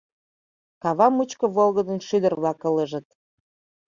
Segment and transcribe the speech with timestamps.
[0.81, 3.07] Кава мучко волгыдын шӱдыр-влак ылыжыт